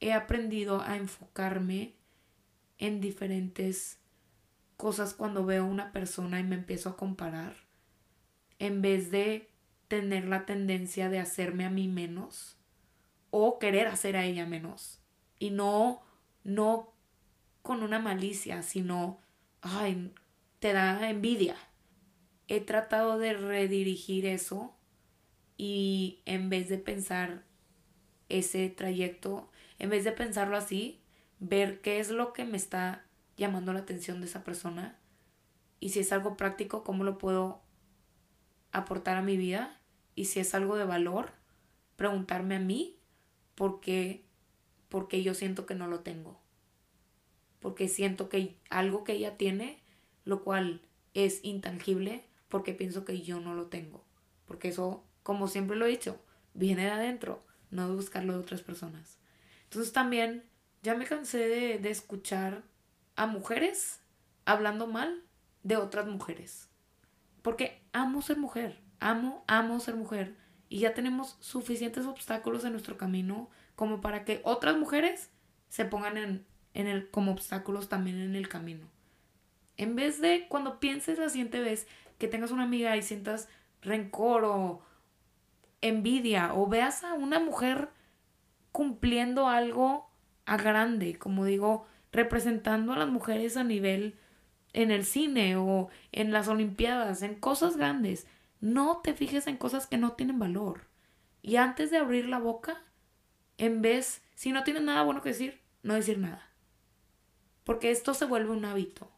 he 0.00 0.12
aprendido 0.12 0.82
a 0.82 0.96
enfocarme 0.96 1.94
en 2.78 3.00
diferentes 3.00 3.98
cosas 4.76 5.14
cuando 5.14 5.44
veo 5.44 5.64
a 5.64 5.68
una 5.68 5.92
persona 5.92 6.38
y 6.38 6.44
me 6.44 6.54
empiezo 6.54 6.90
a 6.90 6.96
comparar, 6.96 7.56
en 8.58 8.82
vez 8.82 9.10
de 9.10 9.50
tener 9.88 10.26
la 10.26 10.46
tendencia 10.46 11.08
de 11.08 11.18
hacerme 11.18 11.64
a 11.64 11.70
mí 11.70 11.88
menos 11.88 12.56
o 13.30 13.58
querer 13.58 13.86
hacer 13.86 14.16
a 14.16 14.24
ella 14.24 14.46
menos. 14.46 15.00
Y 15.38 15.50
no, 15.50 16.02
no 16.44 16.92
con 17.62 17.82
una 17.82 17.98
malicia, 17.98 18.62
sino, 18.62 19.18
ay, 19.60 20.12
te 20.58 20.72
da 20.72 21.08
envidia. 21.10 21.56
He 22.48 22.60
tratado 22.60 23.18
de 23.18 23.34
redirigir 23.34 24.26
eso 24.26 24.74
y 25.56 26.20
en 26.26 26.48
vez 26.48 26.68
de 26.68 26.78
pensar 26.78 27.44
ese 28.28 28.68
trayecto, 28.70 29.50
en 29.78 29.90
vez 29.90 30.04
de 30.04 30.12
pensarlo 30.12 30.56
así, 30.56 31.00
ver 31.38 31.80
qué 31.80 32.00
es 32.00 32.10
lo 32.10 32.32
que 32.32 32.44
me 32.44 32.56
está 32.56 33.04
llamando 33.36 33.72
la 33.72 33.80
atención 33.80 34.20
de 34.20 34.26
esa 34.26 34.44
persona 34.44 34.98
y 35.80 35.90
si 35.90 36.00
es 36.00 36.12
algo 36.12 36.36
práctico, 36.36 36.84
cómo 36.84 37.04
lo 37.04 37.18
puedo 37.18 37.60
aportar 38.72 39.16
a 39.16 39.22
mi 39.22 39.36
vida 39.36 39.75
y 40.16 40.24
si 40.24 40.40
es 40.40 40.54
algo 40.54 40.76
de 40.76 40.84
valor, 40.84 41.30
preguntarme 41.96 42.56
a 42.56 42.60
mí 42.60 42.98
porque, 43.54 44.24
porque 44.88 45.22
yo 45.22 45.34
siento 45.34 45.66
que 45.66 45.76
no 45.76 45.86
lo 45.86 46.00
tengo. 46.00 46.40
Porque 47.60 47.88
siento 47.88 48.28
que 48.28 48.56
algo 48.70 49.04
que 49.04 49.12
ella 49.12 49.36
tiene, 49.36 49.78
lo 50.24 50.42
cual 50.42 50.80
es 51.14 51.44
intangible, 51.44 52.24
porque 52.48 52.72
pienso 52.72 53.04
que 53.04 53.20
yo 53.20 53.40
no 53.40 53.54
lo 53.54 53.66
tengo. 53.66 54.04
Porque 54.46 54.68
eso, 54.68 55.04
como 55.22 55.48
siempre 55.48 55.76
lo 55.76 55.84
he 55.84 55.90
dicho, 55.90 56.18
viene 56.54 56.84
de 56.84 56.90
adentro, 56.90 57.44
no 57.70 57.88
de 57.88 57.94
buscarlo 57.94 58.32
de 58.32 58.40
otras 58.40 58.62
personas. 58.62 59.18
Entonces 59.64 59.92
también 59.92 60.44
ya 60.82 60.94
me 60.94 61.04
cansé 61.04 61.46
de, 61.46 61.78
de 61.78 61.90
escuchar 61.90 62.62
a 63.16 63.26
mujeres 63.26 64.00
hablando 64.46 64.86
mal 64.86 65.22
de 65.62 65.76
otras 65.76 66.06
mujeres. 66.06 66.70
Porque 67.42 67.82
amo 67.92 68.22
ser 68.22 68.38
mujer, 68.38 68.80
amo, 69.00 69.44
amo 69.46 69.80
ser 69.80 69.96
mujer 69.96 70.34
y 70.68 70.80
ya 70.80 70.94
tenemos 70.94 71.36
suficientes 71.40 72.06
obstáculos 72.06 72.64
en 72.64 72.72
nuestro 72.72 72.96
camino 72.96 73.48
como 73.74 74.00
para 74.00 74.24
que 74.24 74.40
otras 74.44 74.76
mujeres 74.76 75.30
se 75.68 75.84
pongan 75.84 76.16
en, 76.16 76.46
en 76.74 76.86
el, 76.86 77.10
como 77.10 77.32
obstáculos 77.32 77.88
también 77.88 78.20
en 78.20 78.34
el 78.34 78.48
camino. 78.48 78.86
En 79.76 79.94
vez 79.94 80.20
de 80.20 80.46
cuando 80.48 80.80
pienses 80.80 81.18
la 81.18 81.28
siguiente 81.28 81.60
vez 81.60 81.86
que 82.18 82.28
tengas 82.28 82.50
una 82.50 82.62
amiga 82.62 82.96
y 82.96 83.02
sientas 83.02 83.48
rencor 83.82 84.44
o 84.44 84.82
envidia 85.82 86.54
o 86.54 86.66
veas 86.66 87.04
a 87.04 87.14
una 87.14 87.38
mujer 87.38 87.90
cumpliendo 88.72 89.48
algo 89.48 90.10
a 90.46 90.56
grande, 90.56 91.18
como 91.18 91.44
digo, 91.44 91.86
representando 92.12 92.92
a 92.92 92.98
las 92.98 93.08
mujeres 93.08 93.56
a 93.56 93.64
nivel 93.64 94.16
en 94.72 94.90
el 94.90 95.04
cine 95.04 95.56
o 95.56 95.88
en 96.12 96.32
las 96.32 96.48
olimpiadas, 96.48 97.22
en 97.22 97.34
cosas 97.34 97.76
grandes, 97.76 98.26
no 98.60 99.00
te 99.02 99.14
fijes 99.14 99.46
en 99.46 99.56
cosas 99.56 99.86
que 99.86 99.98
no 99.98 100.12
tienen 100.12 100.38
valor. 100.38 100.88
Y 101.42 101.56
antes 101.56 101.90
de 101.90 101.98
abrir 101.98 102.28
la 102.28 102.38
boca, 102.38 102.82
en 103.58 103.82
vez, 103.82 104.22
si 104.34 104.52
no 104.52 104.64
tienes 104.64 104.82
nada 104.82 105.02
bueno 105.02 105.22
que 105.22 105.30
decir, 105.30 105.60
no 105.82 105.94
decir 105.94 106.18
nada. 106.18 106.50
Porque 107.64 107.90
esto 107.90 108.14
se 108.14 108.24
vuelve 108.24 108.50
un 108.50 108.64
hábito. 108.64 109.10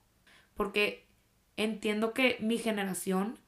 Porque 0.55 1.07
entiendo 1.57 2.13
que 2.15 2.39
mi 2.41 2.59
generación 2.59 3.39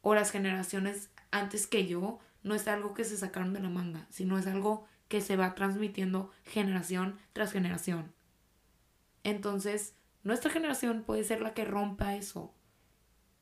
o 0.00 0.14
las 0.14 0.30
generaciones 0.30 1.10
antes 1.30 1.66
que 1.66 1.86
yo 1.86 2.18
no 2.42 2.54
es 2.54 2.68
algo 2.68 2.94
que 2.94 3.04
se 3.04 3.16
sacaron 3.16 3.52
de 3.52 3.60
la 3.60 3.68
manga, 3.68 4.06
sino 4.10 4.38
es 4.38 4.46
algo 4.46 4.86
que 5.08 5.20
se 5.20 5.36
va 5.36 5.54
transmitiendo 5.54 6.30
generación 6.44 7.18
tras 7.32 7.52
generación. 7.52 8.12
Entonces, 9.24 9.94
nuestra 10.22 10.50
generación 10.50 11.02
puede 11.02 11.24
ser 11.24 11.40
la 11.40 11.54
que 11.54 11.64
rompa 11.64 12.14
eso. 12.14 12.54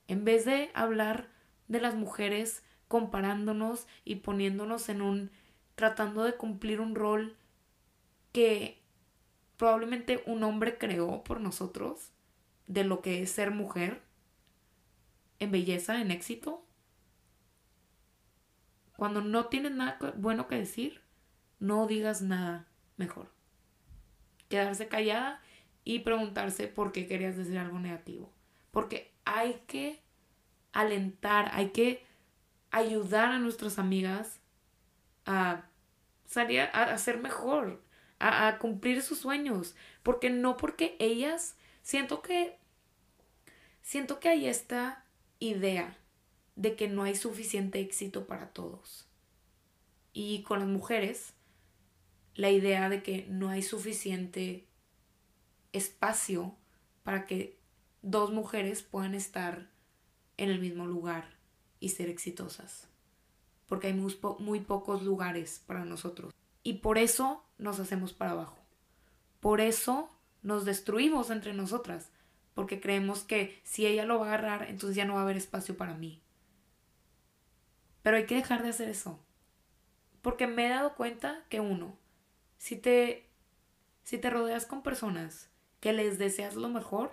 En 0.09 0.25
vez 0.25 0.45
de 0.45 0.71
hablar 0.75 1.29
de 1.69 1.81
las 1.81 1.95
mujeres 1.95 2.63
comparándonos 2.89 3.87
y 4.05 4.17
poniéndonos 4.17 4.89
en 4.89 5.03
un 5.03 5.31
tratando 5.75 6.25
de 6.25 6.37
cumplir 6.37 6.81
un 6.81 6.95
rol 6.95 7.37
que 8.33 8.83
probablemente 9.57 10.23
un 10.27 10.43
hombre 10.43 10.79
creó 10.79 11.23
por 11.25 11.41
nosotros 11.41 12.11
de 12.67 12.85
lo 12.85 13.03
que 13.03 13.23
es 13.23 13.31
ser 13.31 13.51
mujer 13.51 14.03
en 15.39 15.51
belleza, 15.51 16.01
en 16.01 16.11
éxito. 16.11 16.65
Cuando 18.97 19.21
no 19.21 19.47
tienes 19.47 19.73
nada 19.73 19.99
bueno 20.17 20.49
que 20.49 20.57
decir, 20.57 21.03
no 21.59 21.87
digas 21.87 22.23
nada 22.23 22.67
mejor. 22.97 23.31
Quedarse 24.49 24.89
callada 24.89 25.43
y 25.85 26.01
preguntarse 26.01 26.67
por 26.67 26.93
qué 26.93 27.07
querías 27.07 27.37
decir 27.37 27.59
algo 27.59 27.79
negativo. 27.79 28.33
Porque 28.71 29.13
hay 29.25 29.63
que 29.67 30.03
alentar, 30.81 31.51
hay 31.53 31.71
que 31.71 32.05
ayudar 32.71 33.33
a 33.33 33.39
nuestras 33.39 33.79
amigas 33.79 34.41
a 35.25 35.65
salir 36.27 36.61
a, 36.61 36.97
ser 36.99 37.19
mejor, 37.19 37.83
a, 38.19 38.49
a 38.49 38.59
cumplir 38.59 39.03
sus 39.03 39.19
sueños. 39.19 39.75
Porque 40.03 40.31
no 40.31 40.57
porque 40.57 40.97
ellas, 40.99 41.57
siento 41.83 42.21
que, 42.21 42.59
siento 43.83 44.21
que 44.21 44.29
hay 44.29 44.47
esta 44.47 45.05
idea 45.39 45.97
de 46.57 46.77
que 46.77 46.89
no 46.89 47.05
hay 47.05 47.17
suficiente 47.17 47.81
éxito 47.81 48.27
para 48.27 48.49
todos. 48.51 49.09
Y 50.13 50.43
con 50.43 50.61
las 50.61 50.69
mujeres, 50.69 51.33
la 52.35 52.51
idea 52.51 52.89
de 52.89 53.03
que 53.03 53.27
no 53.29 53.49
hay 53.49 53.63
suficiente 53.63 54.67
espacio 55.73 56.55
para 57.03 57.25
que 57.25 57.59
dos 58.03 58.31
mujeres 58.31 58.83
puedan 58.83 59.15
estar 59.15 59.69
en 60.37 60.51
el 60.51 60.61
mismo 60.61 60.87
lugar 60.87 61.37
y 61.81 61.91
ser 61.91 62.09
exitosas. 62.09 62.89
Porque 63.67 63.89
hay 63.89 63.95
muy, 63.95 64.17
muy, 64.39 64.61
pocos 64.61 65.03
lugares 65.03 65.63
para 65.67 65.85
nosotros. 65.85 66.33
Y 66.63 66.75
por 66.75 66.99
eso 66.99 67.45
nos 67.59 67.81
hacemos 67.81 68.13
para 68.13 68.33
abajo. 68.33 68.59
Por 69.41 69.61
eso 69.61 70.11
nos 70.43 70.65
destruimos 70.65 71.31
entre 71.31 71.53
nosotras. 71.53 72.11
Porque 72.55 72.81
creemos 72.81 73.23
que 73.23 73.61
si 73.65 73.87
ella 73.87 74.05
lo 74.05 74.19
va 74.19 74.27
a 74.27 74.29
agarrar, 74.29 74.71
entonces 74.71 74.97
ya 74.97 75.05
no 75.05 75.15
va 75.15 75.21
a 75.21 75.23
haber 75.25 75.37
espacio 75.37 75.77
para 75.77 75.95
mí. 75.95 76.23
Pero 78.03 78.17
hay 78.17 78.27
que 78.27 78.37
dejar 78.37 78.63
de 78.63 78.71
hacer 78.71 78.89
eso. 78.89 79.19
Porque 80.23 80.47
me 80.47 80.67
he 80.67 80.71
dado 80.71 80.95
cuenta 80.95 81.45
que 81.49 81.61
uno, 81.61 81.97
si 82.57 82.77
te, 82.77 83.29
si 84.05 84.19
te 84.19 84.31
rodeas 84.31 84.67
con 84.67 84.83
personas 84.83 85.51
que 85.81 85.93
les 85.93 86.19
deseas 86.19 86.55
lo 86.55 86.69
mejor, 86.69 87.13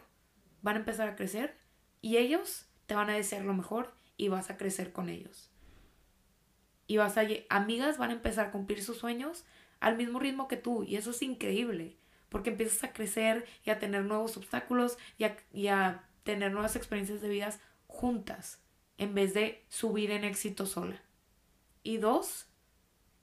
van 0.61 0.77
a 0.77 0.79
empezar 0.79 1.09
a 1.09 1.15
crecer 1.15 1.55
y 2.01 2.17
ellos 2.17 2.65
te 2.85 2.95
van 2.95 3.09
a 3.09 3.15
desear 3.15 3.43
lo 3.43 3.53
mejor 3.53 3.93
y 4.17 4.27
vas 4.27 4.49
a 4.49 4.57
crecer 4.57 4.91
con 4.91 5.09
ellos. 5.09 5.49
Y 6.87 6.97
vas 6.97 7.17
a, 7.17 7.23
amigas 7.49 7.97
van 7.97 8.09
a 8.09 8.13
empezar 8.13 8.47
a 8.47 8.51
cumplir 8.51 8.83
sus 8.83 8.97
sueños 8.97 9.45
al 9.79 9.97
mismo 9.97 10.19
ritmo 10.19 10.47
que 10.47 10.57
tú 10.57 10.83
y 10.83 10.95
eso 10.95 11.11
es 11.11 11.21
increíble 11.21 11.97
porque 12.33 12.49
empiezas 12.49 12.83
a 12.83 12.93
crecer 12.93 13.45
y 13.63 13.69
a 13.69 13.77
tener 13.77 14.03
nuevos 14.05 14.37
obstáculos 14.37 14.97
y 15.19 15.25
a, 15.25 15.37
y 15.53 15.67
a 15.67 16.03
tener 16.23 16.51
nuevas 16.51 16.75
experiencias 16.75 17.21
de 17.21 17.29
vidas 17.29 17.59
juntas 17.85 18.59
en 18.97 19.13
vez 19.13 19.35
de 19.35 19.63
subir 19.69 20.09
en 20.09 20.23
éxito 20.23 20.65
sola. 20.65 20.99
Y 21.83 21.97
dos, 21.97 22.47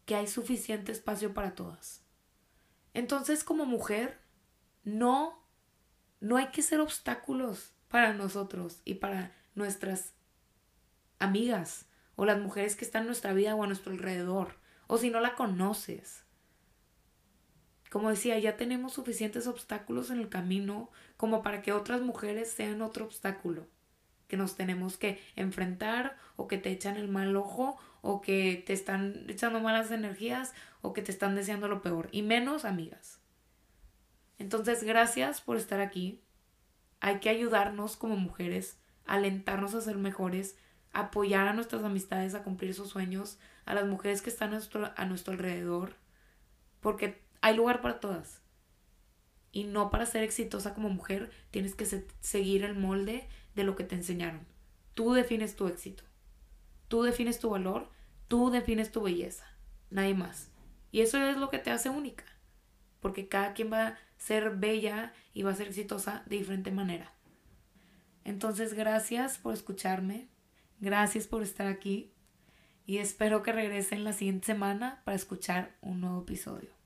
que 0.06 0.14
hay 0.14 0.28
suficiente 0.28 0.92
espacio 0.92 1.34
para 1.34 1.56
todas. 1.56 2.04
Entonces, 2.94 3.42
como 3.42 3.66
mujer, 3.66 4.20
no, 4.84 5.44
no 6.20 6.36
hay 6.36 6.52
que 6.52 6.62
ser 6.62 6.78
obstáculos 6.78 7.72
para 7.88 8.12
nosotros 8.12 8.80
y 8.84 8.94
para 8.94 9.34
nuestras 9.54 10.12
amigas 11.18 11.86
o 12.16 12.24
las 12.24 12.40
mujeres 12.40 12.76
que 12.76 12.84
están 12.84 13.02
en 13.02 13.06
nuestra 13.06 13.32
vida 13.32 13.54
o 13.54 13.62
a 13.62 13.66
nuestro 13.66 13.92
alrededor, 13.92 14.56
o 14.86 14.98
si 14.98 15.10
no 15.10 15.20
la 15.20 15.34
conoces. 15.34 16.24
Como 17.90 18.10
decía, 18.10 18.38
ya 18.38 18.56
tenemos 18.56 18.92
suficientes 18.92 19.46
obstáculos 19.46 20.10
en 20.10 20.18
el 20.18 20.28
camino 20.28 20.90
como 21.16 21.42
para 21.42 21.62
que 21.62 21.72
otras 21.72 22.00
mujeres 22.02 22.50
sean 22.50 22.82
otro 22.82 23.04
obstáculo 23.04 23.66
que 24.30 24.36
nos 24.36 24.56
tenemos 24.56 24.96
que 24.96 25.20
enfrentar 25.34 26.16
o 26.36 26.46
que 26.46 26.56
te 26.56 26.70
echan 26.70 26.96
el 26.96 27.08
mal 27.08 27.36
ojo 27.36 27.78
o 28.00 28.22
que 28.22 28.62
te 28.64 28.72
están 28.72 29.26
echando 29.28 29.60
malas 29.60 29.90
energías 29.90 30.54
o 30.80 30.94
que 30.94 31.02
te 31.02 31.10
están 31.10 31.34
deseando 31.34 31.68
lo 31.68 31.82
peor 31.82 32.08
y 32.12 32.22
menos 32.22 32.64
amigas. 32.64 33.18
Entonces, 34.38 34.84
gracias 34.84 35.42
por 35.42 35.58
estar 35.58 35.80
aquí. 35.80 36.22
Hay 37.00 37.18
que 37.18 37.28
ayudarnos 37.28 37.96
como 37.96 38.16
mujeres, 38.16 38.78
alentarnos 39.10 39.74
a 39.74 39.80
ser 39.80 39.96
mejores, 39.96 40.56
apoyar 40.92 41.48
a 41.48 41.52
nuestras 41.52 41.82
amistades 41.82 42.36
a 42.36 42.44
cumplir 42.44 42.74
sus 42.74 42.90
sueños, 42.90 43.38
a 43.64 43.74
las 43.74 43.84
mujeres 43.84 44.22
que 44.22 44.30
están 44.30 44.54
a 44.54 45.04
nuestro, 45.06 45.32
alrededor, 45.32 45.96
porque 46.78 47.20
hay 47.40 47.56
lugar 47.56 47.80
para 47.80 47.98
todas. 47.98 48.40
Y 49.50 49.64
no 49.64 49.90
para 49.90 50.06
ser 50.06 50.22
exitosa 50.22 50.74
como 50.74 50.90
mujer 50.90 51.32
tienes 51.50 51.74
que 51.74 51.86
seguir 52.20 52.62
el 52.62 52.76
molde 52.76 53.26
de 53.56 53.64
lo 53.64 53.74
que 53.74 53.82
te 53.82 53.96
enseñaron. 53.96 54.46
Tú 54.94 55.12
defines 55.12 55.56
tu 55.56 55.66
éxito. 55.66 56.04
Tú 56.86 57.02
defines 57.02 57.40
tu 57.40 57.50
valor. 57.50 57.88
Tú 58.28 58.50
defines 58.50 58.92
tu 58.92 59.02
belleza. 59.02 59.44
Nadie 59.90 60.14
más. 60.14 60.52
Y 60.92 61.00
eso 61.00 61.18
es 61.18 61.36
lo 61.36 61.50
que 61.50 61.58
te 61.58 61.72
hace 61.72 61.90
única. 61.90 62.24
Porque 63.00 63.26
cada 63.26 63.54
quien 63.54 63.72
va 63.72 63.88
a 63.88 63.98
ser 64.18 64.50
bella 64.50 65.12
y 65.34 65.42
va 65.42 65.50
a 65.50 65.56
ser 65.56 65.66
exitosa 65.66 66.22
de 66.26 66.36
diferente 66.36 66.70
manera. 66.70 67.12
Entonces, 68.30 68.74
gracias 68.74 69.38
por 69.38 69.54
escucharme. 69.54 70.28
Gracias 70.78 71.26
por 71.26 71.42
estar 71.42 71.66
aquí. 71.66 72.12
Y 72.86 72.98
espero 72.98 73.42
que 73.42 73.52
regresen 73.52 74.04
la 74.04 74.12
siguiente 74.12 74.46
semana 74.46 75.02
para 75.04 75.16
escuchar 75.16 75.76
un 75.80 76.00
nuevo 76.00 76.22
episodio. 76.22 76.79